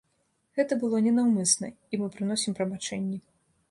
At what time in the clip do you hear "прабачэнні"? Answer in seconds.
2.63-3.27